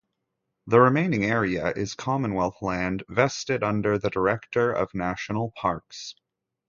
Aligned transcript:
The 0.65 0.79
remaining 0.79 1.23
area 1.25 1.71
is 1.75 1.93
Commonwealth 1.93 2.63
land 2.63 3.03
vested 3.07 3.61
under 3.63 3.99
the 3.99 4.09
Director 4.09 4.71
of 4.71 4.95
National 4.95 5.51
Parks. 5.51 6.15